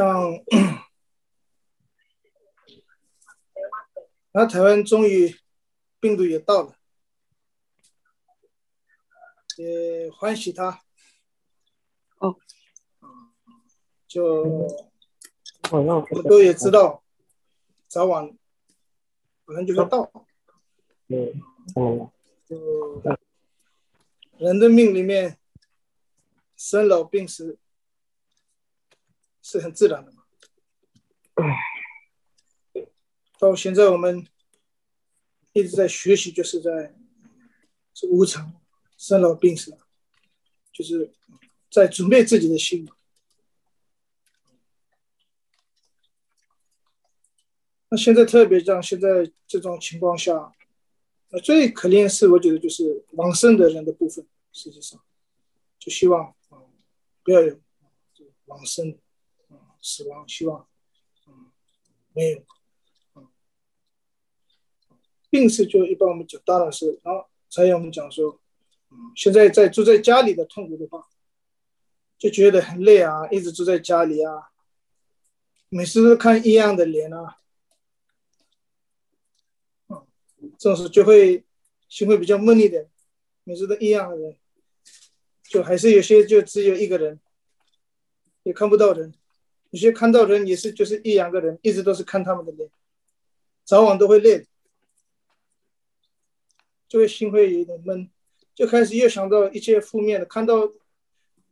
[0.00, 0.32] 像，
[4.32, 5.36] 然后台湾终于
[6.00, 6.74] 病毒也到了，
[9.58, 10.80] 也欢喜他。
[12.16, 12.34] 哦，
[14.08, 14.66] 就
[15.70, 17.04] 我们都也知道，
[17.86, 18.34] 早晚
[19.44, 20.10] 可能就会到。
[21.08, 21.42] 嗯
[21.76, 22.10] 嗯，
[22.46, 23.02] 就
[24.38, 25.38] 人的命里面，
[26.56, 27.58] 生老病死
[29.50, 30.22] 是很自然的嘛。
[33.36, 34.24] 到现在我们
[35.54, 36.94] 一直在学习，就是在
[37.92, 38.54] 是无常，
[38.96, 39.76] 生老病死，
[40.72, 41.12] 就是
[41.68, 42.88] 在准备自己的心。
[47.88, 50.54] 那现在特别像现在这种情况下，
[51.30, 55.02] 那最可怜是我觉得就是往生的人的部分，实际上
[55.76, 56.62] 就希望啊
[57.24, 57.58] 不要有
[58.44, 58.96] 往生
[59.80, 60.66] 死亡，希望
[61.26, 61.50] 嗯
[62.12, 62.44] 没有。
[65.30, 68.40] 病死就一般我们讲当然是，然后才有我们讲说，
[68.90, 71.08] 嗯，现在在住在家里的痛苦的话，
[72.18, 74.50] 就觉得很累啊，一直住在家里啊，
[75.68, 77.38] 每次都看一样的脸啊，
[79.88, 80.04] 嗯，
[80.58, 81.44] 这种时就会
[81.88, 82.90] 心会比较闷一点，
[83.44, 84.36] 每次都一样的人，
[85.44, 87.20] 就还是有些就只有一个人，
[88.42, 89.14] 也看不到人，
[89.70, 92.70] 有些看到人也是就是一两个人，一直都是看他们的脸，
[93.64, 94.46] 早晚都会累。
[96.88, 98.10] 就会心会有点闷，
[98.52, 100.68] 就开始又想到一些负面的，看到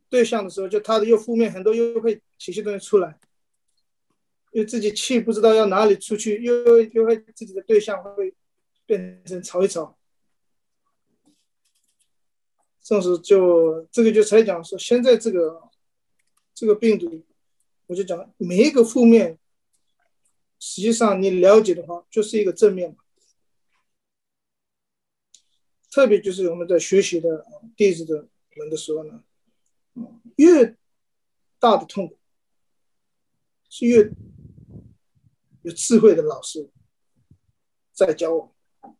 [0.09, 3.17] 对象的时候，就他的又负面很多，又会情绪东西出来，
[4.51, 8.35] 又自己气不知道要哪里出去，又又会自己的对象会
[8.85, 9.97] 变成吵一吵，
[12.83, 15.69] 这时就这个就才讲说，现在这个
[16.53, 17.23] 这个病毒，
[17.89, 19.39] 我就讲每一个负面，
[20.59, 22.97] 实际上你了解的话，就是一个正面嘛。
[25.89, 27.43] 特别就是我们在学习的
[27.75, 29.23] 弟子的人的时候呢，
[30.35, 30.77] 越
[31.57, 32.19] 大的痛苦
[33.69, 34.11] 是越
[35.63, 36.69] 有智慧的老师
[37.91, 38.45] 在教我
[38.83, 38.95] 们。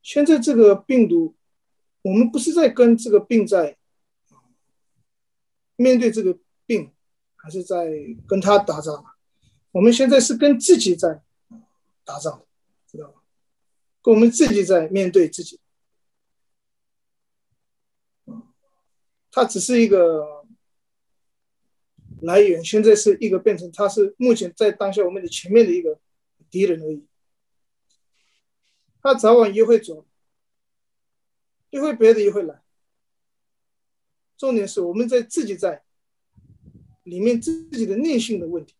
[0.00, 1.34] 现在这个病毒，
[2.02, 3.76] 我们不是在跟这个病在
[5.74, 6.92] 面对这个病，
[7.42, 7.90] 还是在
[8.28, 9.04] 跟他打仗？
[9.72, 11.20] 我们现在是跟自己在
[12.04, 12.46] 打仗，
[12.86, 13.14] 知道吗？
[14.00, 15.58] 跟我们自己在面对自己，
[19.32, 20.46] 它只是一个
[22.20, 25.98] 来源，现在是一个变成，它是目前在当下我们的前面的一个
[26.48, 27.04] 敌人而已。
[29.00, 30.06] 他早晚也会走，
[31.70, 32.62] 一会别的也会来。
[34.36, 35.82] 重点是我们在自己在
[37.02, 38.74] 里面自己的内心的问题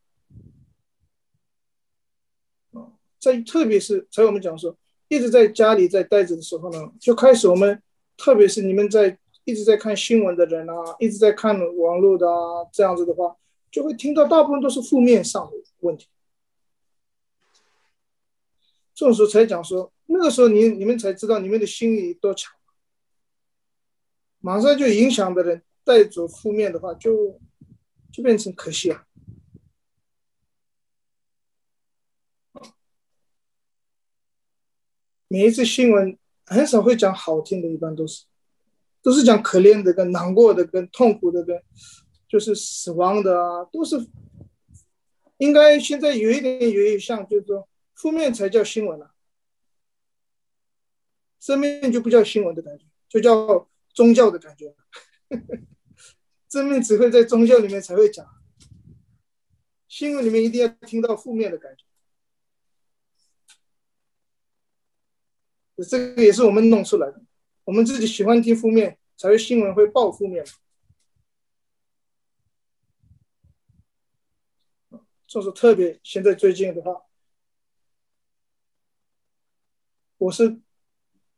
[2.72, 4.76] 啊，在特别是才我们讲说。
[5.08, 7.82] 一直在家里在待着的时候呢，就开始我们，
[8.16, 13.36] 特别是你们在一直在看新闻的人啊，一直在看网络的啊，这样子的话，
[13.70, 16.06] 就会听到大部分都是负面上的问题。
[18.94, 22.50] 这种时候才讲说，那个时候你你们才知道你们的心理多强，
[24.38, 27.38] 马上就影响的人带走负面的话，就
[28.12, 29.06] 就变成可惜啊。
[35.28, 38.26] 每一次新闻很少会讲好听的，一般都是
[39.00, 41.58] 都是讲可怜的、跟难过的、跟痛苦的、跟
[42.28, 43.96] 就是死亡的啊，都是
[45.38, 49.14] 应该现在有一点有一点像，就是说负面才叫新闻了，
[51.40, 54.74] 正面就不叫新闻的感觉，就叫宗教的感觉。
[56.52, 58.28] 正面只会在宗教里面才会讲，
[59.88, 61.82] 新闻里面一定要听到负面的感觉。
[65.88, 67.22] 这个也是我们弄出来的，
[67.64, 70.44] 我们自己喜欢听负面，才会新闻会报负面。
[75.26, 77.06] 就是特别现在最近的话，
[80.18, 80.60] 我是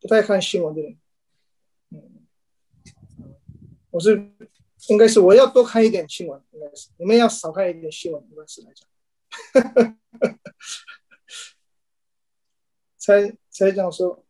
[0.00, 0.98] 不太看新闻的人，
[1.90, 2.26] 嗯，
[3.90, 4.34] 我是
[4.88, 9.98] 应该是我要多看一点新闻，应该是你们要少看一点新闻，应该是来讲，
[12.98, 14.24] 才才讲说。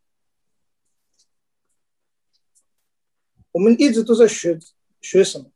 [3.51, 4.59] 我们一直都在学
[4.99, 5.49] 学什么，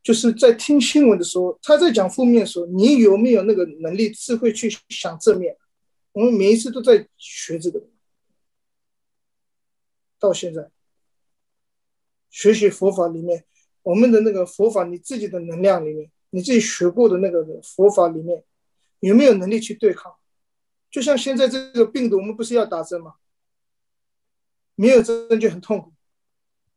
[0.00, 5.58] 就是在听新闻的时候，他在讲负面的时候，你有没有那个能力、智慧去想正面？
[6.12, 7.84] 我们每一次都在学这个。
[10.20, 10.70] 到现在，
[12.30, 13.44] 学习佛法里面，
[13.82, 18.44] 我们的那个佛法，你自己的能量里面，你自己学过的那个佛法里面，
[19.00, 20.14] 有没有能力去对抗？
[20.90, 23.16] 就像现在这个病毒，我们不是要打针吗？
[24.74, 25.92] 没有针就很痛苦，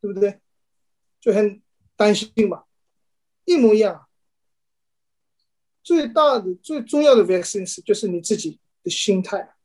[0.01, 0.39] 对不对？
[1.21, 1.61] 就很
[1.95, 2.65] 担心嘛，
[3.45, 4.07] 一模一样。
[5.83, 9.55] 最大的、最重要的 vaccine 就是你自己的心态，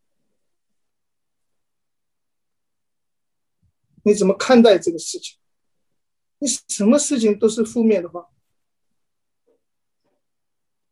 [4.04, 5.39] 你怎么看待这个事情？
[6.40, 8.28] 你什么事情都是负面的话，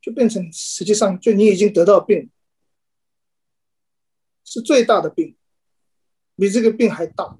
[0.01, 2.31] 就变成实际上就你已经得到病，
[4.45, 5.37] 是最大的病，
[6.37, 7.37] 比这个病还大。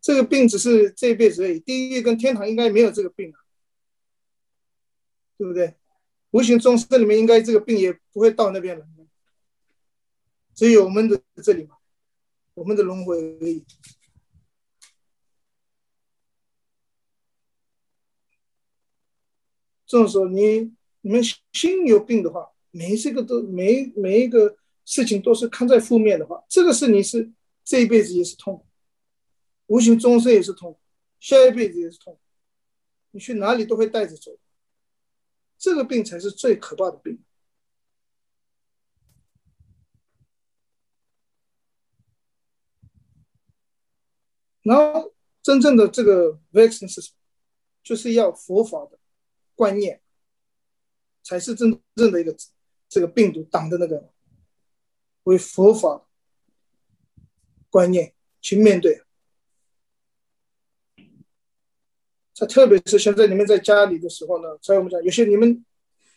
[0.00, 3.42] 这个病只是这一辈子而已，地狱跟天堂应该没有这个病啊。
[5.38, 5.76] 对不对？
[6.32, 8.86] 无形众生里面应该这个病也不会到那边来，
[10.54, 11.77] 只有我们的这里嘛，
[12.58, 13.64] 我们的轮回而已。
[19.86, 21.22] 这种时候，你你们
[21.52, 27.32] 心有病的话，每一个都每每一个事情都是看在负面的话，这个是你是
[27.64, 28.66] 这一辈子也是痛，
[29.66, 30.78] 无形终身也是痛，
[31.20, 32.18] 下一辈子也是痛，
[33.12, 34.36] 你去哪里都会带着走。
[35.56, 37.22] 这个病才是最可怕的病。
[44.68, 47.16] 然后，真正的这个 vaccine 是什么？
[47.82, 48.98] 就是要佛法的
[49.54, 50.02] 观念，
[51.22, 52.36] 才是真正的一个
[52.86, 54.12] 这个病毒挡的那个，
[55.22, 56.06] 为佛法
[57.70, 58.12] 观念
[58.42, 59.02] 去面对。
[62.34, 65.64] 他特别是现在你们在家里的时候呢，所以我们讲，有些你们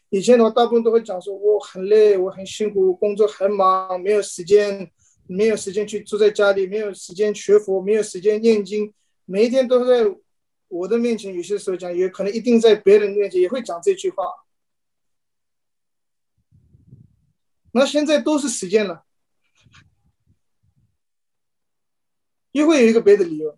[0.10, 4.92] 以前的话，大部分都会讲说，我很累，我很辛苦，工作很忙，没有时间，
[5.28, 8.94] 没有时间去住在家里，没有时间学佛，没有时间念经，
[9.26, 10.04] 每一天都在
[10.68, 11.34] 我的面前。
[11.34, 14.26] 有些时候讲，也可能一定在别人面前也会讲这句话。
[17.74, 19.06] 那现在都是时间了，
[22.52, 23.58] 又会有一个别的理由。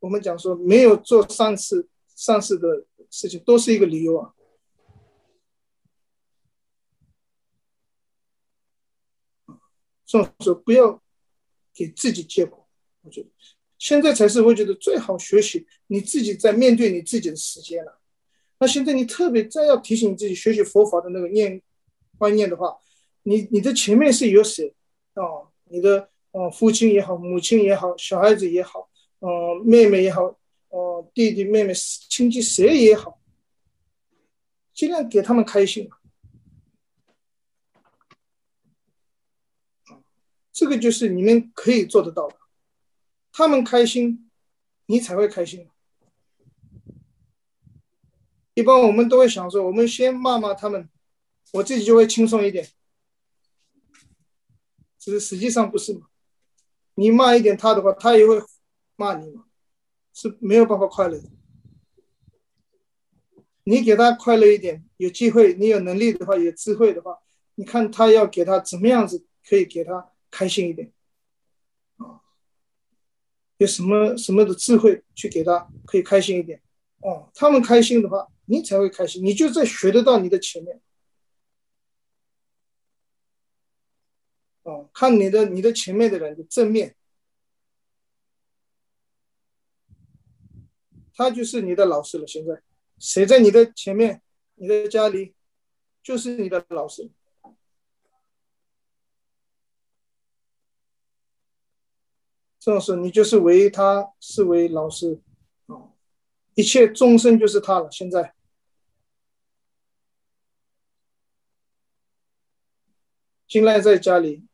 [0.00, 4.34] 我们讲说没有做上次上次的事情，都是一个理由啊。
[10.12, 11.02] 所以说不要
[11.72, 12.68] 给自己借口。
[13.00, 13.28] 我觉得
[13.78, 17.98] 现在才是我觉得最好学习你自己在面对你自己的时间了。
[18.58, 21.62] 那现在你特别再要提醒你自己学习佛法的那个念
[22.18, 22.76] 观念的话，
[23.22, 24.74] 你你的前面是有谁
[25.14, 25.48] 啊？
[25.64, 28.90] 你的呃父亲也好，母亲也好，小孩子也好。
[29.20, 30.38] 呃，妹妹也好，
[30.68, 31.72] 呃，弟弟妹妹
[32.10, 33.18] 亲戚谁也好，
[34.74, 35.88] 尽量给他们开心。
[40.52, 42.36] 这个就是你们可以做得到的。
[43.32, 44.30] 他们开心，
[44.86, 45.68] 你才会开心。
[48.54, 50.88] 一般我们都会想说，我们先骂骂他们，
[51.52, 52.68] 我自己就会轻松一点。
[54.98, 56.08] 只是实际上不是嘛？
[56.94, 58.42] 你骂一点他的话，他也会。
[58.94, 59.46] 骂你嘛，
[60.12, 61.28] 是没有办法快乐的。
[63.64, 67.18] 你给他快乐一点，有机会，你有能力的话，有智慧的话，
[67.56, 70.92] 你看他要给他怎么样子可以给他开心一点
[71.98, 72.18] 啊？
[73.58, 76.60] 有什么什么的智慧去给他可以开心一点
[77.02, 77.30] 哦？
[77.32, 80.80] 他们开心的话，你才会开心，你就在学得到你的前面
[84.62, 84.90] 哦。
[84.92, 86.96] 看你的你的前面的人的正面。
[91.14, 92.26] 他就是你的老师了。
[92.26, 92.62] 现在，
[92.98, 94.22] 谁在你的前面？
[94.54, 95.34] 你的家里，
[96.02, 97.10] 就是你的老师。
[102.64, 105.20] 这种事，你就是为他视为老师
[105.66, 105.90] 啊，
[106.54, 107.90] 一切众生就是他了。
[107.90, 108.36] 现在，
[113.48, 114.46] 尽量在家里，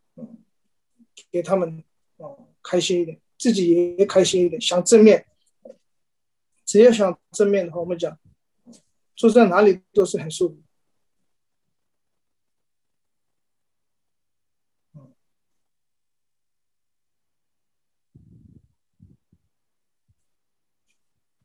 [1.30, 1.84] 给他们
[2.16, 5.26] 啊开心一点，自己也开心一点，想正面。
[6.64, 8.18] 只要想正面的话，我们讲，
[9.14, 10.62] 坐在哪里都是很舒服。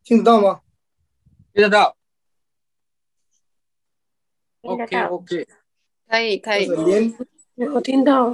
[0.04, 0.62] 听得到吗？
[1.54, 1.96] 听得到。
[4.62, 5.08] 听得到。
[5.16, 5.48] OK，OK，
[6.08, 6.68] 可以可以。
[6.68, 7.14] 连
[7.74, 8.32] 我听到。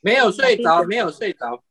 [0.00, 1.62] 没有睡着，没有睡着。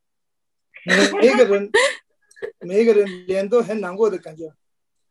[0.86, 1.70] 每一个人，
[2.60, 4.54] 每一个人脸都很难过的感觉。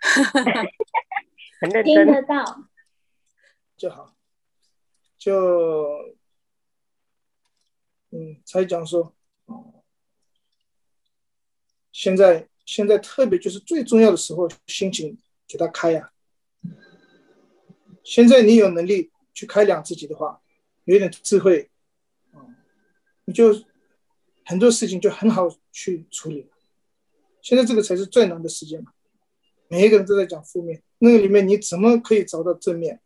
[1.85, 2.43] 听得到
[3.77, 4.15] 就好，
[5.19, 6.17] 就
[8.11, 9.15] 嗯，才讲说，
[11.93, 16.13] 现在现在特别就是最重要的时候，心情给他开呀、
[18.05, 20.41] 现在你有能力去开两自己的话，
[20.85, 21.71] 有点智慧，
[22.35, 22.57] 嗯，
[23.25, 23.65] 你就
[24.45, 26.49] 很多事情就很好去处理。
[27.43, 28.93] 现在这个才是最难的时间嘛，
[29.69, 33.01] 每一个人都在讲负面，那个里面你怎么可以找到正面？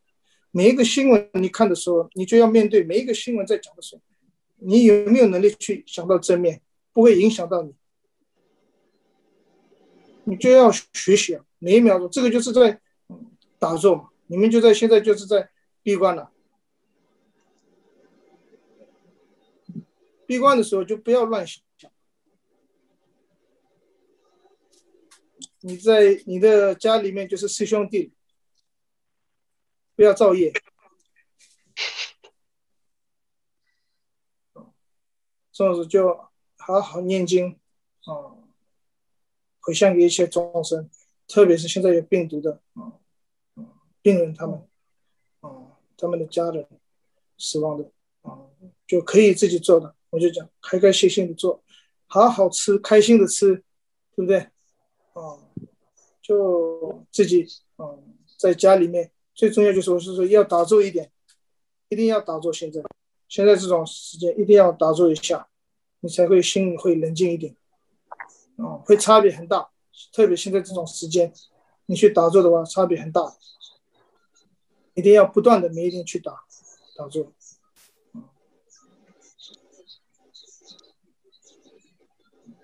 [0.51, 4.03] 每一个新闻你看的时候，你就要面对每一个新闻在讲的时候，
[4.59, 6.61] 你有没有能力去想到正面，
[6.93, 7.75] 不会影响到你？
[10.27, 12.81] 你就要学习啊，每一秒钟，这个就是在
[13.59, 14.13] 打坐。
[14.27, 15.51] 你们就在现在就是在
[15.83, 16.33] 闭关了，
[20.27, 21.63] 闭关的时候就不要乱想。
[25.61, 28.13] 你在你的家里面就是师兄弟，
[29.95, 30.53] 不要造业。
[35.53, 36.29] 这样子就
[36.59, 37.61] 好好念经
[38.05, 38.37] 啊，
[39.65, 40.91] 回向给一切众生，
[41.27, 42.93] 特别是现在有病毒的啊，
[44.03, 44.63] 病人他们
[45.41, 46.67] 啊，他们的家人
[47.39, 47.91] 死亡的
[48.21, 48.39] 啊，
[48.87, 51.63] 就可以自己做的，我就讲开开心心的做，
[52.07, 53.65] 好好吃，开心的吃，
[54.15, 54.39] 对不对？
[55.15, 55.41] 啊。
[56.27, 61.13] 就自己嗯，在家里面最重要就是我是说要打坐一点，
[61.91, 62.51] 一定要打坐。
[62.51, 62.81] 现在
[63.29, 65.47] 现在这种时间一定要打坐一下，
[66.01, 67.55] 你才会心里会冷静一点，
[68.57, 69.71] 啊，会差别很大。
[70.13, 71.33] 特别现在这种时间，
[71.87, 73.37] 你去打坐的话，差别很大。
[74.95, 76.45] 一定要不断的每一天去打
[76.97, 77.33] 打坐，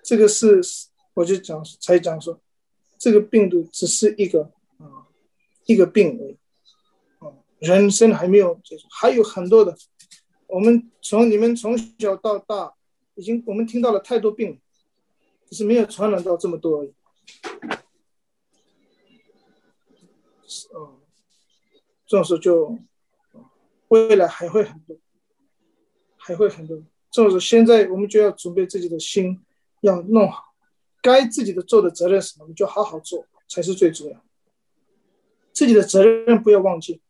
[0.01, 0.61] 这个是
[1.15, 2.39] 我就讲才讲说。
[2.97, 4.43] 这个病毒只是一个
[4.77, 5.09] 啊，
[5.65, 6.37] 一个病而已，
[7.17, 9.75] 啊，人生还没有结束，还有很多的。
[10.45, 12.75] 我们从你们从小到大，
[13.15, 14.57] 已经我们听到了太多病了，
[15.51, 16.93] 只是没有传染到这么多而已。
[22.07, 22.79] 这种时候就，
[23.89, 24.97] 未来还会很多，
[26.15, 26.77] 还会很多。
[27.09, 29.41] 这种时候现在我们就要准备自己的心，
[29.81, 30.53] 要弄好。
[31.01, 34.23] 该自己的做的责任什么，你就好好做才是最重要。
[35.51, 37.01] 自己的责任不要忘记。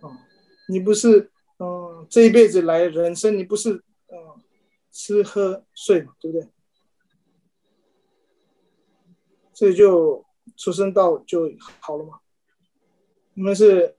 [0.00, 0.26] 啊，
[0.68, 3.84] 你不是嗯这一辈子来人生，你不是
[4.90, 6.48] 吃喝睡嘛，对不对？
[9.52, 10.24] 所以就
[10.56, 12.20] 出生到就好了嘛。
[13.34, 13.96] 你们是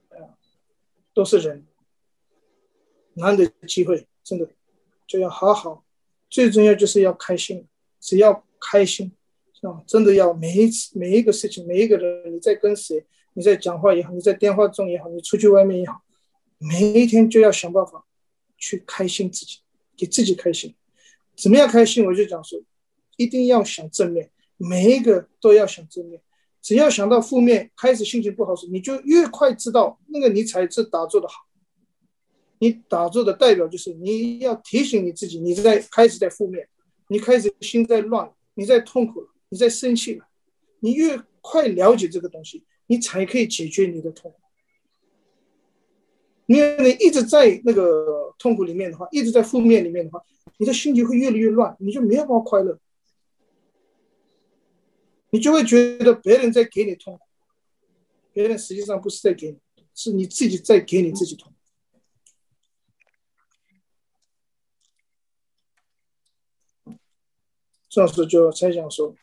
[1.14, 1.66] 都是人，
[3.14, 4.48] 难得机会，真的
[5.06, 5.84] 就要好好。
[6.28, 7.66] 最重要就是要开心，
[7.98, 9.12] 只要开心，
[9.52, 9.82] 是吧？
[9.86, 16.02] 真的要每一次每一个事情，每一个人，你在跟谁，你在讲话也好，你在电话中也好，你出去外面也好，
[16.58, 18.06] 每一天就要想办法
[18.56, 19.58] 去开心自己，
[19.96, 20.74] 给自己开心。
[21.40, 22.04] 怎么样开心？
[22.04, 22.60] 我就讲说，
[23.16, 26.20] 一定要想正面，每一个都要想正面。
[26.60, 31.34] 只要想到负面，开始心情不好时，你就越快知道那个你才是打坐的好。
[32.58, 36.68] 你打坐的代表就是你要提醒你自己，你在开始在负面，
[37.08, 40.26] 你开始心在乱，你在痛苦了，你在生气了。
[40.80, 44.36] 你越快了解这个东西，你才可以解决你的痛苦。
[46.44, 50.22] 你你一直在那个痛苦里面的话，一直在负面里面的话，
[50.60, 52.78] 你的心情会越来越乱，你就没有办法快乐，
[55.30, 57.24] 你就会觉得别人在给你痛苦，
[58.34, 59.58] 别人实际上不是在给你，
[59.94, 61.56] 是你自己在给你自己痛苦。
[67.88, 69.16] 这时候就才想说，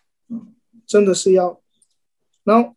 [0.88, 1.62] 真的是要，
[2.44, 2.76] 然后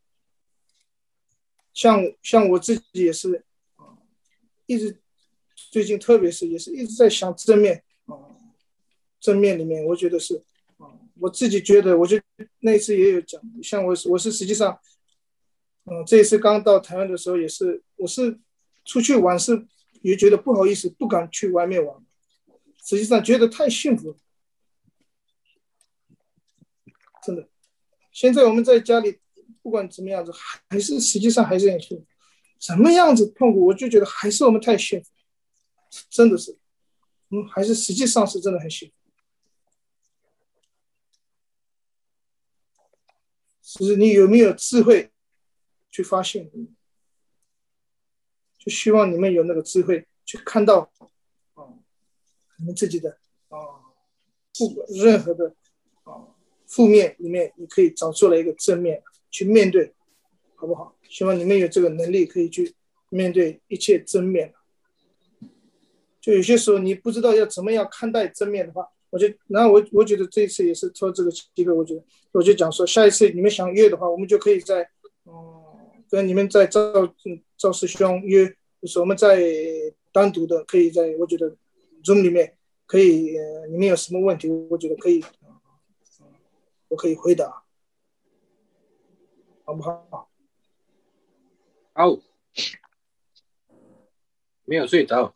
[1.73, 3.43] 像像我自己也是，
[4.67, 5.01] 一直
[5.55, 7.83] 最近特别是也是一直在想正面，
[9.21, 10.43] 正面里面我觉得是，
[10.79, 12.19] 啊，我自己觉得，我就
[12.61, 14.81] 那次也有讲，像我我是实际上，
[15.85, 18.41] 嗯，这一次刚到台湾的时候也是，我是
[18.85, 19.67] 出去玩是
[20.03, 21.97] 也觉得不好意思，不敢去外面玩，
[22.85, 24.17] 实际上觉得太幸福了。
[27.23, 27.47] 真的，
[28.11, 29.21] 现在我们在家里，
[29.61, 30.33] 不管怎么样子，
[30.69, 32.07] 还是实际上还是很幸福。
[32.59, 35.11] 什么样子痛苦，我就觉得还是我们太幸福，
[36.09, 36.57] 真的是，
[37.31, 38.95] 嗯，还是实际上是真的很幸福。
[43.79, 45.11] 就是你有没有智慧
[45.91, 46.51] 去发现？
[48.59, 50.91] 就希望你们有那个智慧去看到，
[51.55, 51.65] 啊，
[52.59, 53.57] 你们自己的啊，
[54.59, 55.55] 不管任何的
[56.05, 56.35] 啊。
[56.67, 59.93] 负面里面，你可以找出来一个正面去面对，
[60.55, 60.97] 好不好？
[61.09, 62.75] 希望你们有这个能力，可以去
[63.09, 64.55] 面对一切正面。
[66.21, 72.03] 就有些时候你不知道要怎么样看待正面的话，我就然后我我觉得这一次也是抽这个机会，我觉得
[72.33, 74.89] 我就讲说，下一次你们想约的话，我们就可以在
[75.25, 75.33] 嗯
[76.09, 76.81] 跟你们在赵
[77.57, 78.47] 赵师兄约，
[78.81, 79.43] 就是我们在
[80.13, 81.57] 单独的可以在我觉得
[82.05, 85.25] Zoom 里面可以，呃，你们有什么问题，我觉得可以，
[86.89, 87.65] 我可以回答，
[89.65, 90.31] 好不好？
[91.93, 92.19] 好，
[94.65, 95.35] 没有睡着。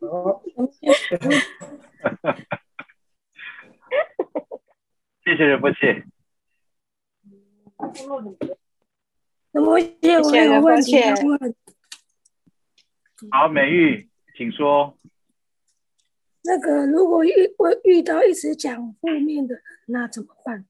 [0.00, 0.42] 好，
[5.24, 6.04] 谢谢仁波切。
[9.52, 11.54] 仁波切，我有问题要问。
[13.30, 14.96] 好，美玉，请说。
[16.42, 20.64] 那个，如果遇我遇到一直讲负面的人，那怎么办？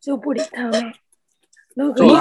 [0.00, 0.92] 就不理他吗？
[1.74, 2.16] 如果一直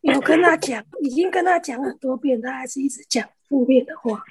[0.00, 4.24] 有跟他讲，已经跟他讲很多遍，他还是一直讲负面的话。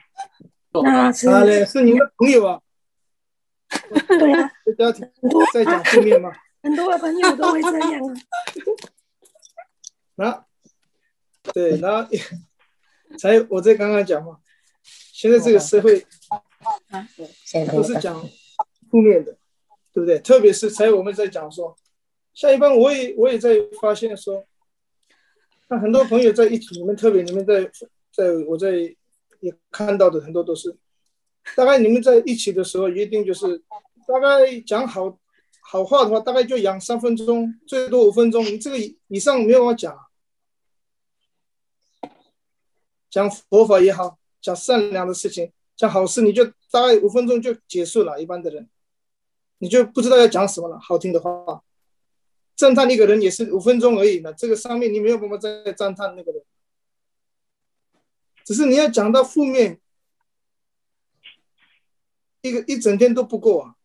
[0.83, 1.65] 那是哪里？
[1.65, 2.61] 是你的朋友啊？
[4.07, 6.31] 对啊，很多在讲负面吗？
[6.63, 8.01] 很多的朋友都会这样
[10.17, 10.25] 啊。
[10.25, 10.45] 啊，
[11.53, 12.09] 对，然后
[13.17, 14.39] 才我在刚刚讲嘛，
[14.83, 16.05] 现在这个社会
[17.71, 18.21] 都是讲
[18.89, 19.37] 负面的，
[19.93, 20.19] 对不对？
[20.19, 21.77] 特别是才我们在讲说，
[22.33, 24.45] 下一班我也我也在发现说，
[25.69, 27.69] 那很多朋友在一起，你们特别你们在
[28.11, 28.95] 在我在。
[29.39, 30.75] 也看到的很多都是，
[31.55, 33.57] 大概你们在一起的时候，一定就是
[34.07, 35.17] 大概讲好
[35.61, 38.77] 好话的话，大概就讲三分钟，最多五分钟，你这个
[39.07, 39.97] 以上没有办法讲。
[43.09, 48.21] 讲佛法也好，讲善良的事情，讲好事，你就大概五分钟就结束了。
[48.21, 48.69] 一般的人，
[49.59, 50.77] 你就不知道要讲什么了。
[50.79, 51.63] 好听的话，
[52.55, 54.33] 赞叹一个人也是五分钟而已呢。
[54.33, 56.43] 这个上面你没有办法再赞叹那个人。
[58.43, 59.79] 只是你要讲到负面，
[62.47, 63.75] 一个一整天都不够啊，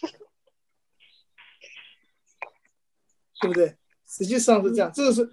[3.40, 3.76] 对不对？
[4.06, 5.28] 实际上是这样，这个是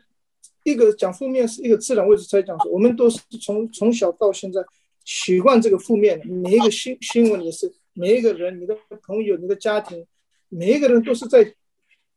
[0.64, 4.60] 一个讲负面是一个自然位置才讲说，我们都是从从小到现在
[5.06, 10.06] 习惯这个负面的，每一个新新闻也是，每一个人，你的朋友、你的家庭，
[10.50, 11.54] 每一个人都是在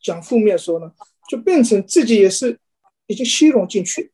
[0.00, 0.90] 讲负面的时候呢，
[1.28, 2.58] 就变成自己也是
[3.06, 4.10] 已经吸融进去。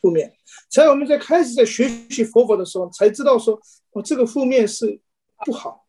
[0.00, 0.34] 负面，
[0.70, 3.60] 才我们在开始在学习佛法的时候，才知道说，
[3.92, 5.00] 我，这个负面是
[5.44, 5.86] 不好，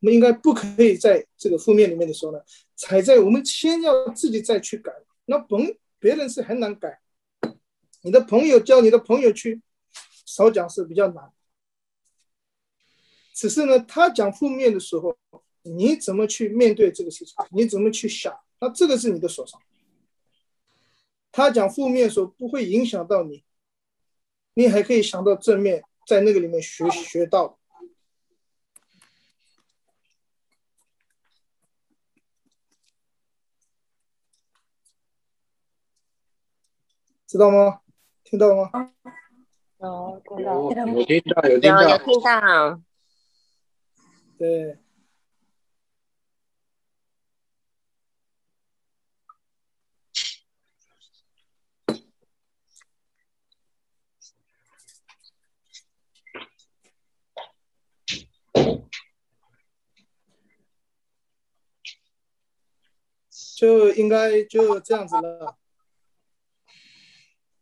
[0.00, 2.40] 我们应该不可以在这个负面里面的时候呢，
[2.76, 4.92] 才在我们先要自己再去改。
[5.26, 7.00] 那甭别人是很难改，
[8.02, 9.62] 你的朋友叫你的朋友去
[10.24, 11.30] 少讲是比较难。
[13.34, 15.16] 只是呢，他讲负面的时候，
[15.62, 17.34] 你怎么去面对这个事情？
[17.50, 18.36] 你怎么去想？
[18.60, 19.60] 那这个是你的手上。
[21.30, 23.44] 他讲负面的时候，不会影响到你。
[24.54, 27.58] 你还可以想到正面，在那个里面学学到，
[37.26, 37.80] 知道吗？
[38.24, 38.92] 听到吗？
[39.78, 40.54] 有听到，
[40.86, 42.80] 有听到，有听到，有听到。
[44.38, 44.78] 对。
[63.62, 65.56] 就应该就这样子了。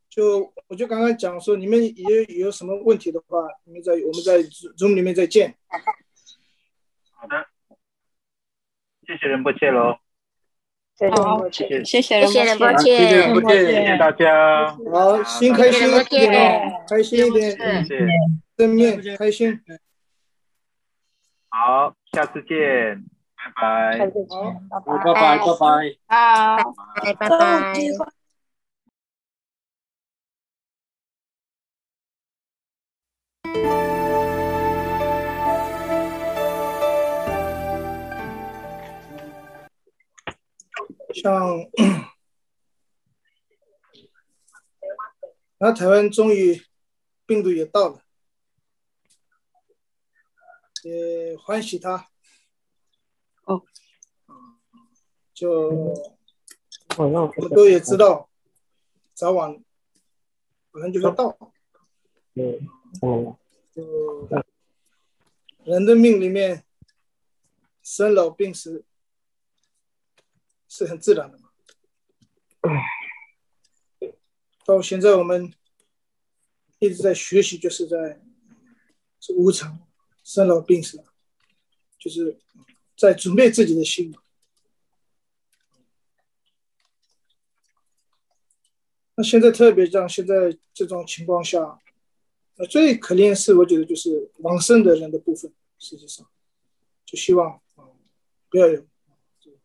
[0.09, 4.39] 就我就刚刚讲说，你们也有什么问题的话，你们在我们在
[4.79, 5.55] Zoom 里面再见。
[5.69, 7.47] 好的，
[9.07, 9.99] 谢谢仁波切喽。
[10.97, 11.11] 谢
[11.53, 14.75] 谢，谢谢仁波切，谢谢仁波切，谢谢大家。
[14.91, 17.51] 好，心开心一点，开心一点，
[17.85, 18.07] 谢谢，
[18.57, 19.61] 正面开心。
[21.51, 23.05] 好，下次见。
[23.43, 23.99] 拜拜，
[24.29, 24.79] 好，拜
[25.15, 25.65] 拜，拜拜，
[26.09, 27.31] 好，拜拜，拜拜。
[41.15, 41.59] 像，
[45.59, 46.63] 然后台湾终于
[47.27, 48.01] 病毒也到了，
[50.85, 52.07] 也欢喜他。
[53.45, 53.63] 哦，
[55.41, 55.95] 就
[56.99, 58.29] 我们都也知道，
[59.15, 59.59] 早晚
[60.71, 61.35] 反正就会到。
[62.35, 62.69] 嗯，
[63.01, 63.39] 哦，
[63.73, 64.29] 就
[65.65, 66.63] 人的命里面，
[67.83, 68.85] 生老病死
[70.69, 71.49] 是很自然的嘛。
[74.67, 75.51] 到现在我们
[76.81, 78.21] 一直在学习，就是在
[79.19, 79.89] 是无常，
[80.23, 81.03] 生老病死。
[81.99, 82.39] 就是
[82.95, 84.15] 在准备自己的心。
[89.21, 91.79] 那现在特别像现在这种情况下，
[92.55, 96.27] 那最可怜是我觉得就是往生的人的部分，实际上
[97.05, 97.85] 就希望啊
[98.49, 98.87] 不要有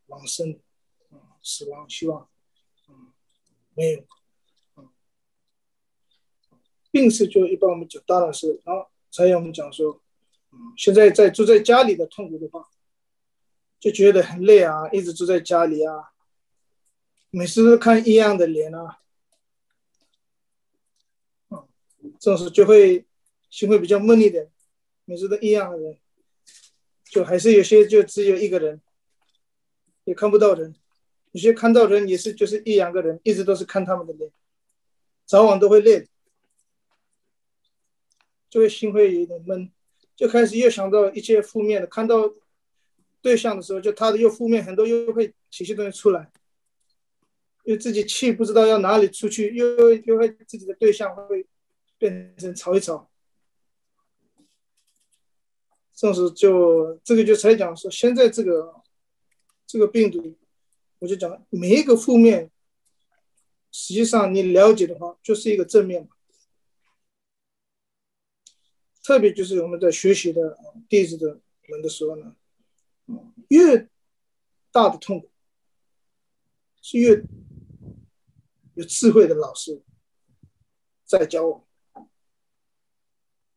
[0.07, 0.59] 往生
[1.09, 2.27] 啊死亡，希望
[2.87, 3.15] 啊
[3.75, 4.05] 没有。
[6.91, 10.01] 病逝就一般我们讲，当然是，然后才有我们讲说，
[10.51, 12.67] 嗯，现在在住在家里的痛苦的话，
[13.79, 16.11] 就觉得很累啊，一直住在家里啊，
[17.29, 18.99] 每次都看一样的脸啊，
[21.49, 23.05] 嗯，这种时就会
[23.51, 24.49] 心会比较闷一点，
[25.05, 25.95] 每次都一样的人，
[27.03, 28.81] 就还是有些就只有一个人，
[30.05, 30.73] 也看不到人，
[31.33, 34.31] 有些看到人也是就是一两个人，一直都是看他们的脸，
[35.23, 36.07] 早晚都会累。
[38.49, 39.69] 就会心会有点闷，
[40.15, 42.33] 就开始又想到一些负面的，看到
[43.21, 46.31] 对象的时候，就他的又负面很多，又会情绪东西出来，
[47.65, 51.45] 又自己气不知道要哪里出去，又又会自己的对象会
[52.09, 53.09] 变成吵一吵，
[55.93, 58.83] 这时就这个就才讲说，现在这个
[59.65, 60.37] 这个病毒，
[60.99, 62.51] 我就讲每一个负面，
[63.71, 66.09] 实际上你了解的话，就是一个正面嘛。
[69.01, 70.57] 特别就是我们在学习的
[70.89, 71.39] 弟子的
[71.69, 72.35] 们的时候呢，
[73.49, 73.87] 越
[74.71, 75.29] 大的痛苦
[76.81, 77.23] 是越
[78.73, 79.81] 有智慧的老师
[81.05, 81.65] 在教我们。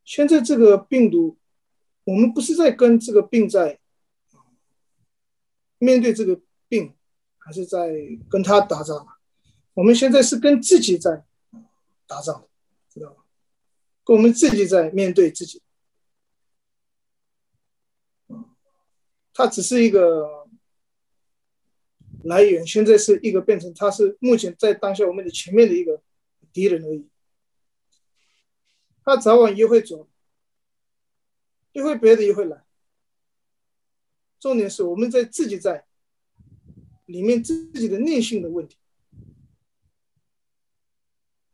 [0.08, 1.36] 现在这个病毒，
[2.04, 3.78] 我们不是在跟这个病在
[5.76, 6.94] 面对这个病，
[7.36, 7.94] 还是在
[8.30, 9.06] 跟他打仗？
[9.74, 11.26] 我们现在是跟自己在
[12.06, 12.48] 打仗，
[12.88, 13.16] 知道吗？
[14.06, 15.60] 我们自己在面对自己，
[19.34, 20.48] 它只是一个
[22.24, 26.00] 来源，现在是一个变成，它是目前在当下我们的前面的一个
[26.50, 27.06] 敌人而已。
[29.08, 30.06] 他早晚也会走，
[31.72, 32.62] 也会别的也会来。
[34.38, 35.86] 重点是我们在自己在
[37.06, 38.76] 里面自己的内心的问题。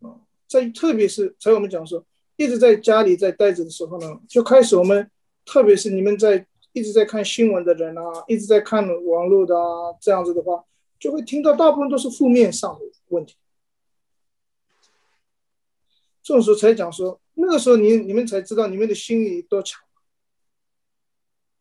[0.00, 2.04] 啊，在特别是才我们讲说。
[2.34, 5.08] 一直在家里在待着的时候呢，就开始我们，
[5.44, 10.64] 特别是你们在一直在看新闻的人啊，一直在看网络的啊，这样子的话，
[10.98, 13.36] 就会听到大部分都是负面上的问题。
[16.24, 19.82] 这种时候才讲说，那个时候你你们才知道你们的心里多强，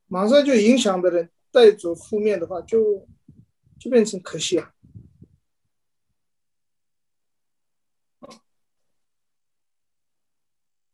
[0.07, 3.07] 马上就影响的人带走负面的话，就
[3.79, 4.71] 就变成可惜了。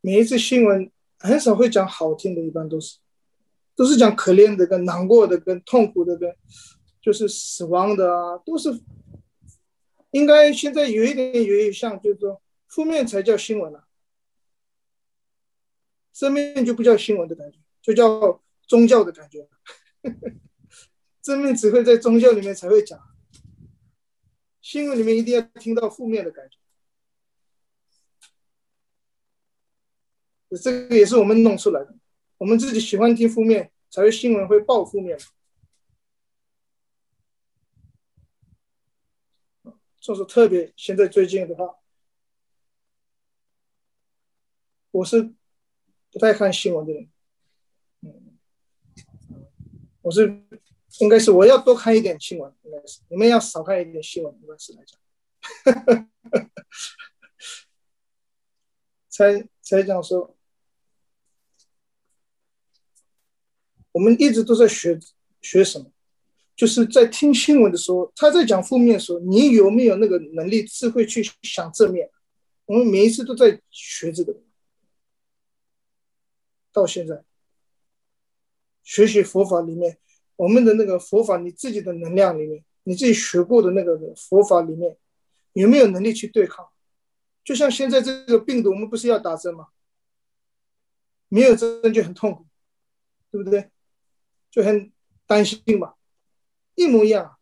[0.02, 2.98] 每一次新闻很少会讲好听的，一般都是
[3.76, 6.34] 都是讲可怜的、跟难过的、跟痛苦的、跟
[7.02, 8.70] 就是死亡的啊，都是
[10.12, 13.89] 应该现在有一点有一点像，就是说负面才叫新闻了，
[16.20, 19.48] 正面就不叫新闻的感觉，就叫宗教的感觉，
[21.24, 23.00] 正面只会在宗教里面才会讲，
[24.60, 26.58] 新闻里面一定要听到负面的感觉。
[30.62, 31.96] 这个也是我们弄出来的，
[32.38, 35.18] 我们自己喜欢听负面，才会新闻会报负面。
[40.02, 41.78] 就是特别现在最近的话，
[44.92, 45.34] 我是
[46.12, 47.10] 不太看新闻的人，
[48.02, 48.38] 嗯，
[50.02, 50.44] 我是
[51.00, 55.00] 应该是我要多看一点新闻，应该是你们要少看一点新闻，应该是来讲，
[59.10, 60.36] 才才讲说。
[63.92, 65.00] 我们一直都在学
[65.42, 65.92] 学什么？
[66.56, 72.10] 就是在听新闻的时候，他在讲负面的时候，你有没有那个能力、智慧去想正面？
[72.66, 74.36] 我们每一次都在学这个。
[76.72, 77.24] 到现在，
[78.84, 79.98] 学习佛法里面，
[80.36, 84.98] 我们的那个佛法，你自己的能量里面，你自己学过的那个佛法里面，
[85.54, 86.70] 有没有能力去对抗？
[87.44, 89.68] 就像现在这个病毒，我们不是要打针吗？
[91.28, 92.46] 没有针就很痛苦，
[93.32, 93.70] 对不对？
[94.52, 94.92] 就很
[95.28, 95.94] 担心嘛，
[96.76, 97.38] 一模一样。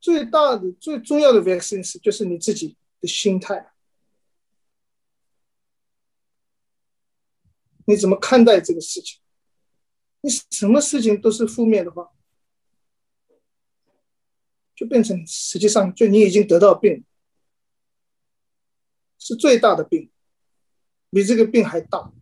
[0.00, 3.72] 最大的、最重要的 vaccine 就是你自己的心态，
[7.86, 9.20] 你怎么看待这个事情？
[10.20, 12.10] 你什么事情都是负面的话，
[14.74, 17.04] 就变成实际上就你已经得到病，
[19.18, 20.10] 是最大的病，
[21.10, 22.12] 比这个病还大。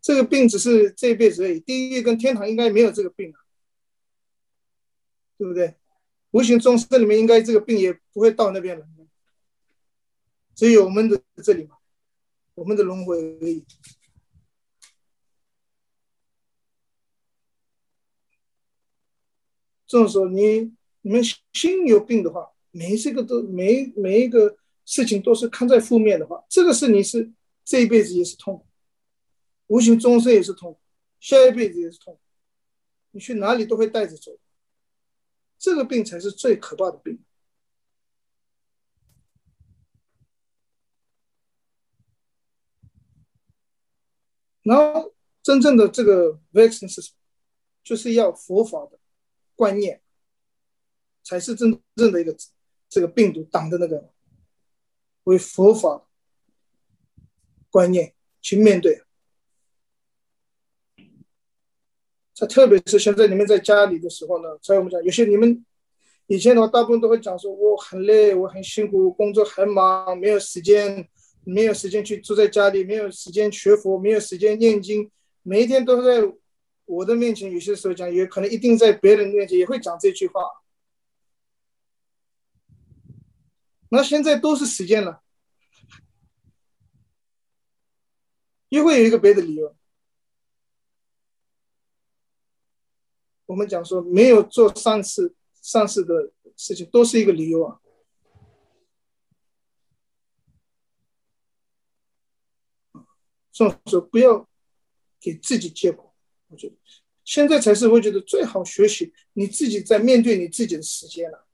[0.00, 3.38] 这个病只是这一辈子而已，地狱跟天堂应该没有这个病啊，
[5.36, 5.76] 对不对？
[6.30, 8.86] 无形众生里面应该这个病也不会到那边来，
[10.54, 11.76] 只有我们的这里嘛，
[12.54, 13.64] 我们的轮回而已。
[19.86, 27.30] 这种时候，你你们心有病的话，每一个都每每一个事情都是看在负面的话，这个是你是
[27.64, 28.66] 这一辈子也是痛，
[29.66, 30.80] 无形终生也是痛，
[31.20, 32.18] 下一辈子也是痛，
[33.10, 34.38] 你去哪里都会带着走。
[35.58, 37.22] 这个病才是最可怕的病。
[44.62, 47.16] 然后，真正的这个 vaccine 是什么？
[47.82, 48.98] 就是要佛法的
[49.56, 50.00] 观念，
[51.22, 52.36] 才是真正的一个
[52.88, 54.10] 这个病毒挡的那个，
[55.24, 56.06] 为佛法
[57.70, 59.02] 观念去面对。
[62.48, 65.64] 特别是现在你们在家里的时候呢，所以我们讲，有些你们
[66.26, 71.08] 以前的话，大部分都会讲说，我很累，我很辛苦，工作很忙，没有时间，
[71.44, 75.10] 没有时间去住在家里，没有时间学佛，没有时间念经，
[75.42, 76.20] 每一天都在
[76.84, 77.50] 我的面前。
[77.50, 80.40] 有些时候讲，也可能一定在别人面前也会讲这句话。
[83.88, 85.22] 那现在都是时间了，
[88.70, 89.76] 又会有一个别的理由。
[93.44, 97.81] 我们讲说，没有做上次上次的事情，都是一个理由啊。
[103.52, 104.48] 所以说，不要
[105.20, 106.12] 给自己借口。
[106.48, 106.74] 我觉得
[107.24, 111.46] 现在才是我觉得最好学习你自己在面对你自己的时间了。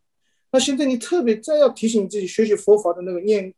[0.50, 3.52] 那现在你特别再要提醒自己学习佛法的那个念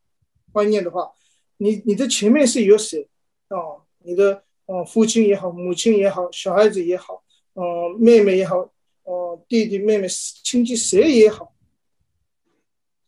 [0.50, 1.12] 观念的话，
[1.58, 3.08] 你你的前面是有谁
[3.48, 3.86] 啊？
[3.98, 7.22] 你的啊父亲也好，母亲也好，小孩子也好。
[7.52, 8.72] 呃，妹妹也好，
[9.04, 11.54] 呃，弟弟妹妹亲戚谁也好，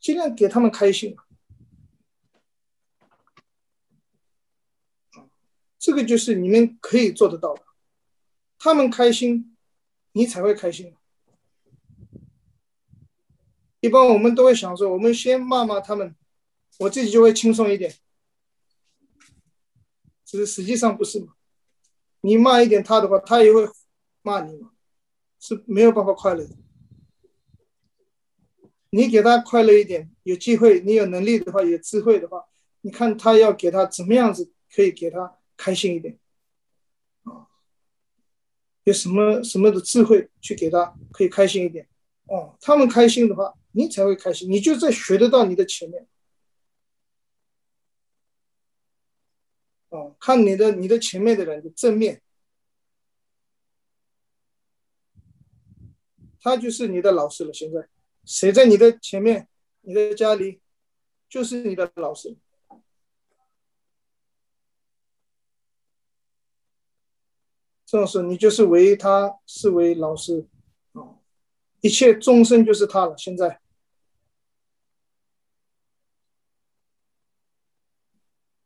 [0.00, 1.16] 尽量给他们开心。
[5.82, 7.62] 这个就是你们可以做得到的。
[8.56, 9.56] 他们开心，
[10.12, 10.94] 你才会开心。
[13.80, 16.14] 一般我们都会想说，我们先骂骂他们，
[16.78, 17.92] 我自己就会轻松一点。
[20.24, 21.34] 只是实际上不是嘛？
[22.20, 23.68] 你骂一点他的话，他也会。
[24.24, 24.70] 骂你嘛，
[25.40, 26.54] 是没有办法快乐的。
[28.90, 32.44] 你给他快乐一点，有机会，你有能力的话，有智慧的话，
[32.82, 36.18] 你看他要给他怎么样子可以给他开心一点
[37.22, 37.46] 啊？
[38.82, 41.86] 有什么什么的智慧去给他可以开心一点
[42.26, 42.56] 哦？
[42.60, 46.08] 他们开心的话，你才会开心，你就在学得到你的前面
[49.90, 50.16] 哦。
[50.18, 52.20] 看你的你的前面的人的正面。
[56.40, 57.52] 他就是你的老师了。
[57.52, 57.88] 现在，
[58.24, 59.46] 谁在你的前面？
[59.82, 60.60] 你的家里，
[61.28, 62.36] 就是你的老师。
[67.92, 70.46] 这种事，你就是为他视为老师
[70.94, 71.20] 啊，
[71.82, 73.14] 一切众生就是他了。
[73.18, 73.60] 现在，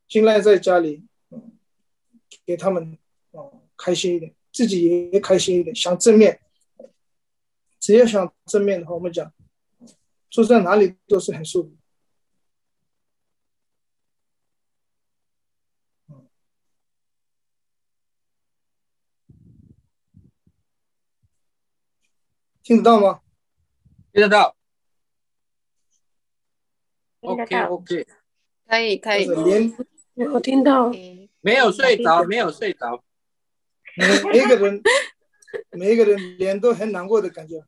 [0.06, 1.08] 尽量在家里，
[2.44, 2.96] 给他们
[3.32, 6.40] 啊开心一点，自己也开心一点，想正面。
[7.80, 9.34] 只要想正面的话，我们讲
[10.30, 11.74] 住在哪里都是很舒服。
[22.66, 23.20] 听得到吗？
[24.12, 24.57] 听得到。
[27.20, 27.68] 听得到。
[27.68, 28.07] OK，OK，
[28.66, 29.29] 可以，可以。
[30.33, 30.90] 我听到。
[31.42, 33.05] 没有睡着，没有睡着。
[33.96, 34.83] 每一个人，
[35.70, 37.64] 每一个人脸都很难过的感觉。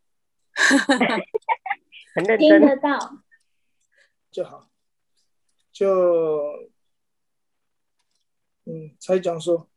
[2.37, 2.99] 听得到
[4.33, 4.69] 就好，
[5.71, 5.95] 就
[8.65, 9.71] 嗯，才讲说，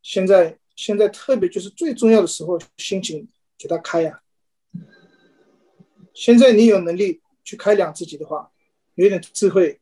[0.00, 4.22] 现在现在特别就是最重要的时候，心情给他开呀、
[6.12, 8.50] 现在你有能力去开两自己的话，
[8.94, 9.80] 有点智慧，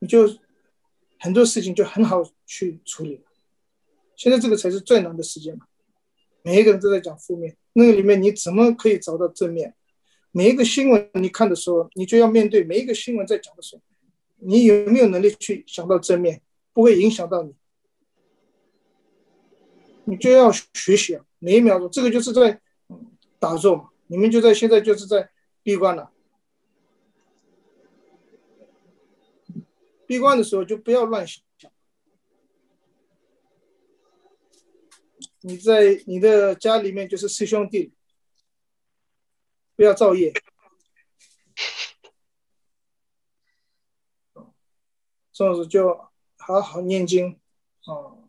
[0.00, 0.28] 你就
[1.18, 3.22] 很多事情就很好去处理。
[4.16, 5.66] 现在这个才是最难的时间嘛。
[6.42, 9.74] 每一个人都在讲负面，那个里面你怎么可以找到正面？
[10.30, 13.82] 每一个新闻你看的时候，你就要面对每一个新闻在讲的时候，
[14.36, 17.54] 你有没有能力去想到正面，不会影响到你？
[20.08, 22.62] 你就要学习啊，每一秒钟，这个就是在
[23.38, 25.30] 打坐，你们就在现在就是在
[25.62, 26.10] 闭关了。
[30.06, 31.44] 闭关的时候就不要乱想。
[35.40, 37.92] 你在你的家里面就是师兄弟。
[39.76, 40.32] 不要造业。
[45.30, 47.38] 这种子就好好念经。
[47.84, 48.27] 哦。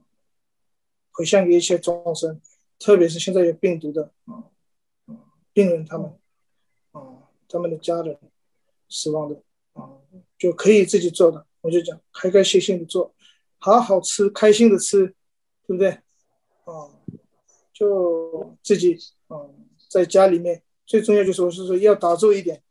[1.20, 2.40] 回向给一切众生，
[2.80, 4.48] 特别是现在有病毒的啊，
[5.52, 6.18] 病人他们
[6.94, 8.18] 啊，他们的家人
[8.88, 9.42] 死亡的
[9.74, 10.00] 啊，
[10.38, 13.14] 就可以自己做的，我就讲开开心心的做，
[13.58, 15.14] 好好吃，开心的吃，
[15.68, 15.90] 对不对？
[15.90, 16.88] 啊，
[17.74, 19.42] 就自己啊，
[19.90, 22.64] 在家里面最重要就是我是说要打坐一点，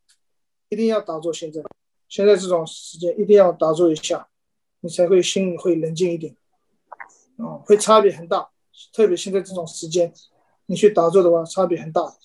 [0.71, 1.31] 一定要打坐。
[1.31, 1.63] 现在。
[2.09, 4.31] 现在这种时间一定要打坐一下，
[4.81, 6.35] 你才会心里会冷静一点，
[7.39, 8.51] 啊，会差别很大。
[8.93, 10.13] 特别现在这种时间，
[10.67, 12.17] 你去打坐的话，差别很大。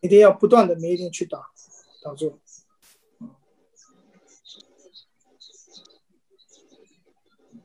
[0.00, 1.50] 一定要不断的每一天去打
[2.02, 2.38] 打坐。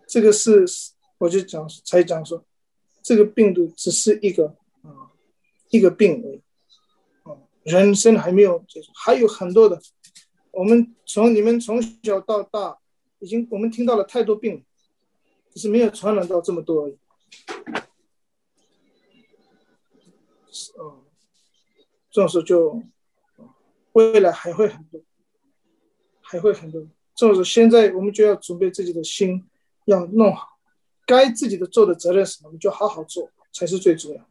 [0.07, 0.65] 这个是
[1.19, 2.43] 我就讲才讲说，
[3.03, 5.11] 这个病毒只是一个啊
[5.69, 6.41] 一个病而已，
[7.23, 9.79] 啊，人生还没有结束，还有很多的。
[10.51, 12.79] 我们从你们从小到大，
[13.19, 14.61] 已经我们听到了太多病了，
[15.59, 16.97] 是没有传染到这么多而已。
[20.79, 21.03] 嗯，
[22.09, 22.81] 这种事就
[23.91, 25.01] 未来还会很多，
[26.21, 26.87] 还会很多。
[27.13, 29.45] 这种事现在我们就要准备自己的心，
[29.85, 30.57] 要弄好，
[31.05, 34.25] 该自己的做的责任什么，我们就好好做才是最重要。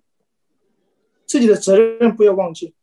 [1.27, 2.75] 自己的责任不要忘记。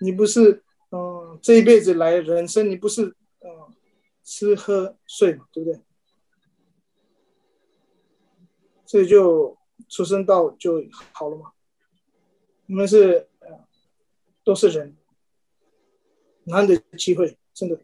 [0.00, 3.16] 你不是，嗯，这一辈子来人生，你不是，
[4.24, 5.80] 吃喝睡嘛，对不对？
[8.86, 9.56] 所以就
[9.88, 10.82] 出生到就
[11.12, 11.52] 好了嘛。
[12.66, 13.28] 我们是，
[14.42, 14.96] 都是人，
[16.44, 17.78] 难得机会，真的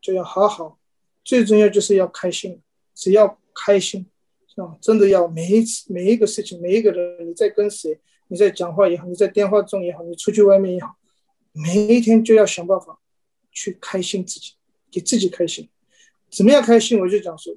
[0.00, 0.78] 就要好好。
[1.24, 2.62] 最重要就是要开心，
[2.94, 4.06] 只要开心，
[4.46, 4.76] 是吧？
[4.80, 7.98] 真的要每一次每一个事情，每一个人，你在跟谁，
[8.28, 10.96] 你在讲话也好，你在电话中也好，你出去外面也好。
[11.52, 13.00] 每一天就要想办法
[13.50, 14.54] 去开心自己，
[14.90, 15.70] 给自己开心。
[16.30, 17.00] 怎么样开心？
[17.00, 17.54] 我就讲说，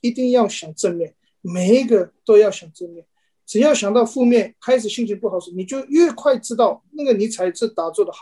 [0.00, 3.06] 一定要想正面，每一个都要想正面。
[3.46, 8.18] 只要想到负面，开始心情不好时，你就越快知道那个你才是打坐的好。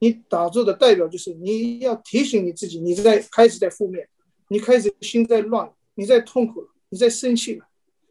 [0.00, 4.06] 你打坐的代表就是你要提醒你自己，你在开始在负面，
[4.48, 7.66] 你开始心在乱，你在痛苦了，你在生气了。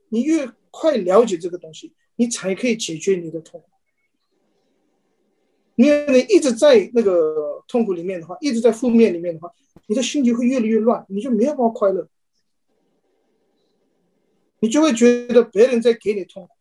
[0.10, 3.68] 你越快了解这个东西，你才可以解决你的痛苦。
[5.76, 9.52] 因为你一直在那个痛苦里面的话，一直在负面里面的话，
[9.88, 12.08] 你的心情会越来越乱，你就没有办法快乐，
[14.60, 16.54] 你就会觉得别人在给你痛苦，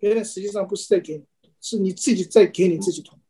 [0.00, 1.24] 别人实际上不是在给你，
[1.60, 3.24] 是你自己在给你自己痛苦。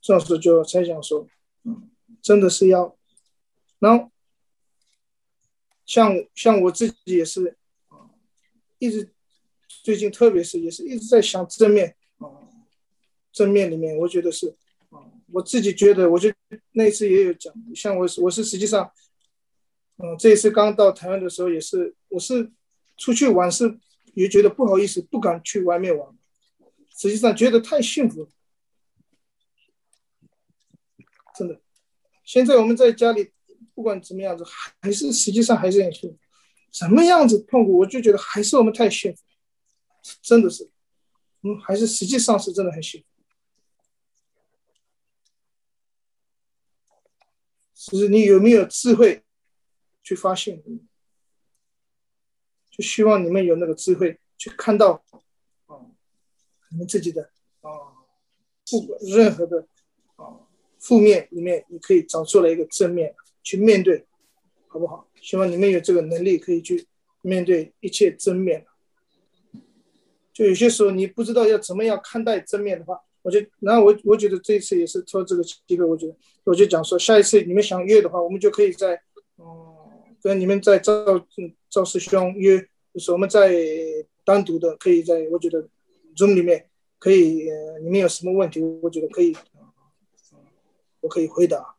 [0.00, 1.28] 这样子就才想说，
[2.22, 2.96] 真的是要，
[3.80, 4.10] 然后
[5.84, 7.58] 像像我自己也是。
[8.78, 9.12] 一直
[9.66, 12.26] 最近，特别是也是一直在想正面啊，
[13.32, 14.48] 正面里面，我觉得是
[14.90, 15.00] 啊，
[15.32, 16.32] 我自己觉得，我就
[16.72, 18.92] 那次也有讲，像我我是实际上，
[19.96, 22.52] 嗯，这一次刚到台湾的时候也是，我是
[22.96, 23.78] 出去玩是
[24.14, 26.16] 也觉得不好意思，不敢去外面玩，
[26.96, 28.28] 实际上觉得太幸福，
[31.34, 31.60] 真的。
[32.24, 33.30] 现在我们在家里
[33.74, 34.44] 不管怎么样子，
[34.80, 36.18] 还是实际上还是很幸福。
[36.76, 39.22] 什么样子痛苦，我就觉得还是我们太幸福，
[40.20, 40.70] 真的是，
[41.40, 43.06] 嗯，还是实际上是真的很幸福。
[47.72, 49.24] 就是你有没有智慧
[50.02, 50.62] 去发现？
[52.70, 55.02] 就希望你们有那个智慧去看到，
[55.64, 55.80] 啊，
[56.68, 57.30] 你们自己的
[57.62, 58.04] 啊，
[58.70, 59.66] 不管任何的
[60.16, 60.44] 啊
[60.78, 64.06] 负面里面，你可以找出来一个正面去面对，
[64.68, 65.08] 好不好？
[65.26, 66.86] 希望你们有这个能力，可以去
[67.22, 68.64] 面对一切正面。
[70.32, 76.14] 就有些时候你不知道要怎么样看待正面的话，我就然后我我觉得这一次也是托这个机会，我觉得
[76.44, 79.02] 我就讲说，下一次你们想约的话，我们就可以在
[79.38, 79.44] 嗯
[80.22, 80.94] 跟你们在赵
[81.68, 82.64] 赵师兄约，
[82.94, 83.52] 就是我们在
[84.24, 85.68] 单独的可以在我觉得
[86.14, 86.70] Zoom 里面
[87.00, 87.48] 可以，
[87.82, 89.36] 你们有什么问题，我觉得可以，
[91.00, 91.74] 我可以回答，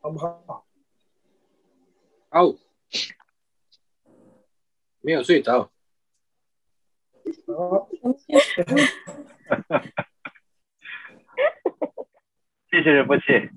[0.00, 0.64] 好不好？
[2.32, 2.54] 好，
[5.00, 5.72] 没有睡着。
[7.46, 7.88] 好，
[12.70, 13.50] 谢谢，不谢。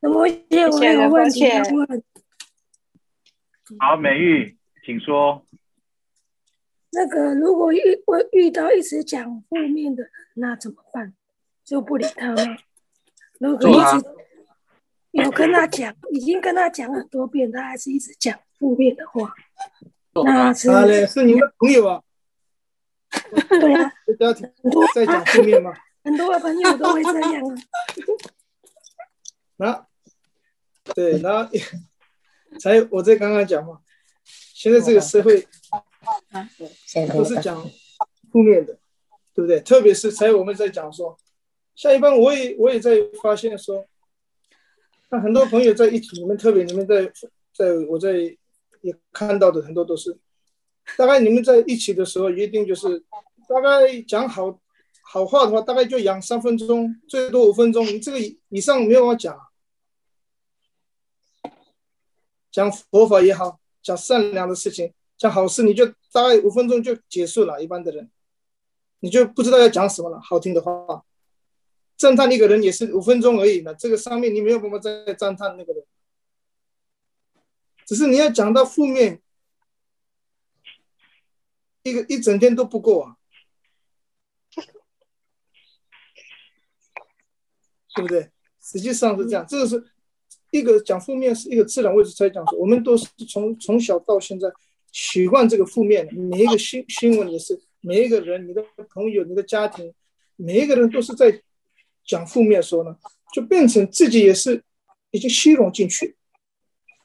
[0.00, 2.04] 那么，我有问题问。
[3.78, 5.46] 好，美玉，请说。
[6.90, 11.14] 那个如果遇我遇到一直讲负面的，那怎么办？
[11.64, 12.58] 就不理他吗？
[13.40, 14.06] 如果一直
[15.12, 19.32] 有跟他讲，已经跟他讲很多遍，他还是一直讲负面的话，
[20.24, 22.02] 那是他嘞是你的朋友啊？
[23.48, 24.50] 对啊，家庭
[24.94, 25.72] 在讲负面吗？
[26.04, 27.42] 很多的朋友都会这样
[29.58, 29.68] 啊。
[29.68, 29.86] 啊，
[30.94, 31.48] 对，然后
[32.58, 33.80] 才我在刚刚讲嘛，
[34.24, 35.46] 现在这个社会
[37.12, 37.62] 都是讲
[38.32, 38.78] 负面的，
[39.34, 39.60] 对不对？
[39.60, 41.16] 特别是才我们在讲说，
[41.74, 43.86] 下一般我也我也在发现说，
[45.12, 47.04] 那很多朋友在一起，你们特别你们在
[47.52, 48.14] 在我在
[48.80, 50.18] 也看到的很多都是，
[50.96, 52.98] 大概你们在一起的时候，一定就是
[53.46, 54.58] 大概讲好。
[55.04, 57.84] 好话的话，大概就讲三分钟，最多五分钟。
[57.84, 59.38] 你这个以上没有办法讲，
[62.50, 67.62] 讲佛法也好，讲善良的事情，讲好事，你就大概五分钟就结束了。
[67.62, 68.10] 一般的人，
[69.00, 70.18] 你就不知道要讲什么了。
[70.22, 71.04] 好听的话，
[72.02, 73.72] 赞叹一个人也是五分钟而已呢。
[73.76, 75.84] 这个上面你没有办法再赞叹那个人，
[77.86, 79.22] 只是你要讲到负面，
[81.84, 83.16] 一个一整天都不够啊。
[87.94, 88.30] 对不对？
[88.58, 89.84] 实际上是这样，这个是
[90.50, 94.48] 一个讲负面是一个自然位置才讲说，我们都是从从小到现在
[94.90, 99.94] 习惯这个负面的，每一个新新闻也是，每一个人、你的朋友、你的家庭，
[100.36, 101.42] 每一个人都是在
[102.04, 102.96] 讲负面的时候呢，
[103.32, 104.62] 就变成自己也是
[105.10, 106.16] 已经吸融进去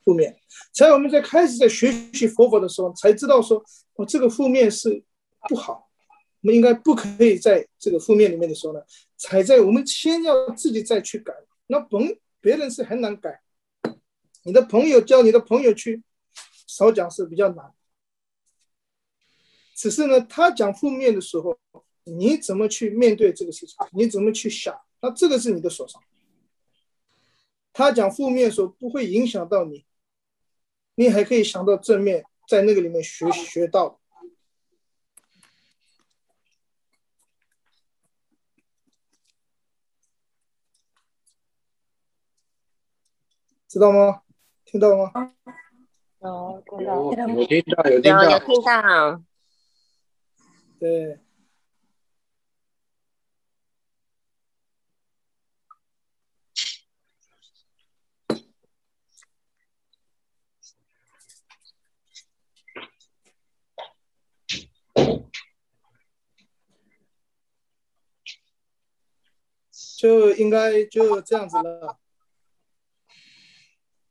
[0.03, 0.37] 负面。
[0.73, 3.63] 才我们在开始在学习佛法的时候，才知道说，
[3.95, 5.03] 哦，这个负面是
[5.49, 5.89] 不好。
[6.41, 8.79] 我们应该不可以在这个负面里面的时候呢，
[9.17, 11.33] 踩在我们先要自己再去改。
[11.65, 13.41] 那甭别人是很难改，
[14.43, 16.03] 你的朋友叫你的朋友去
[16.67, 17.73] 少讲是比较难。
[19.75, 21.57] 只是呢，他讲负面的时候，
[22.03, 23.75] 你怎么去面对这个事情？
[23.91, 24.79] 你怎么去想？
[25.01, 26.01] 那这个是你的手上。
[27.73, 29.85] 他讲负面的时候不会影响到你，
[30.95, 33.99] 你还可以想到正面，在那个里面学学到。
[43.67, 44.23] 知道吗？
[44.65, 45.11] 听到吗？
[46.19, 49.21] 有听到，有听到，有听到，有听到。
[50.79, 51.19] 对。
[69.97, 71.97] 就应该就这样子了。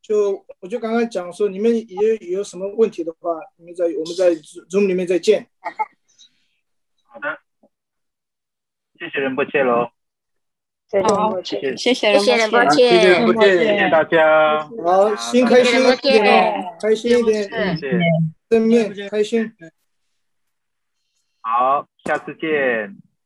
[0.03, 4.31] 就我就刚刚讲说，你们也有什么问题的话，你们在我们在
[4.69, 5.49] Zoom 里面再见。
[5.61, 7.39] 好的，
[8.99, 9.91] 谢谢仁波切喽。
[10.89, 11.01] 谢
[11.43, 14.69] 谢，谢谢，谢谢仁波切，谢谢仁波切，谢谢大家。
[14.85, 17.43] 好，心开心一点，开心一点，
[17.77, 18.01] 谢谢，
[18.49, 19.53] 正面开心。
[21.41, 22.97] 好，下次见，